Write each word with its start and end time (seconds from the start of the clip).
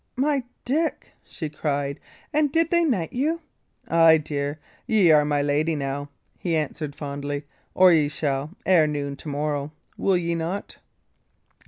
"My 0.15 0.43
Dick!" 0.65 1.11
she 1.23 1.47
cried. 1.47 1.99
"And 2.33 2.51
did 2.51 2.71
they 2.71 2.83
knight 2.83 3.13
you?" 3.13 3.41
"Ay, 3.87 4.17
dear, 4.17 4.57
ye 4.87 5.11
are 5.11 5.23
my 5.25 5.43
lady 5.43 5.75
now," 5.75 6.09
he 6.39 6.55
answered, 6.55 6.95
fondly; 6.95 7.43
"or 7.75 7.93
ye 7.93 8.07
shall, 8.07 8.49
ere 8.65 8.87
noon 8.87 9.15
to 9.17 9.27
morrow 9.29 9.71
will 9.97 10.17
ye 10.17 10.33
not?" 10.33 10.79